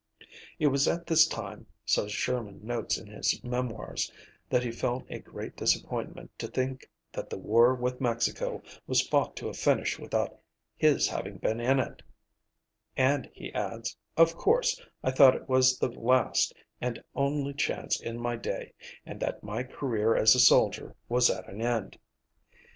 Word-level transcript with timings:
It 0.57 0.65
was 0.69 0.87
at 0.87 1.05
this 1.05 1.27
time, 1.27 1.67
so 1.85 2.07
Sherman 2.07 2.65
notes 2.65 2.97
in 2.97 3.05
his 3.05 3.39
"Memoirs," 3.43 4.11
that 4.49 4.63
he 4.63 4.71
felt 4.71 5.05
a 5.11 5.19
great 5.19 5.55
disappointment 5.55 6.31
to 6.39 6.47
think 6.47 6.89
that 7.11 7.29
the 7.29 7.37
war 7.37 7.75
with 7.75 8.01
Mexico 8.01 8.63
was 8.87 9.07
fought 9.07 9.35
to 9.35 9.47
a 9.49 9.53
finish 9.53 9.99
without 9.99 10.39
his 10.75 11.07
having 11.07 11.37
been 11.37 11.59
"in 11.59 11.79
it," 11.79 12.01
and 12.97 13.29
he 13.35 13.53
adds, 13.53 13.95
"of 14.17 14.35
course, 14.35 14.81
I 15.03 15.11
thought 15.11 15.35
it 15.35 15.47
was 15.47 15.77
the 15.77 15.89
last 15.89 16.51
and 16.81 17.03
only 17.13 17.53
chance 17.53 18.01
in 18.01 18.19
my 18.19 18.37
day, 18.37 18.73
and 19.05 19.19
that 19.19 19.43
my 19.43 19.61
career 19.61 20.15
as 20.15 20.33
a 20.33 20.39
soldier 20.39 20.95
was 21.09 21.29
at 21.29 21.47
an 21.47 21.61
end." 21.61 21.99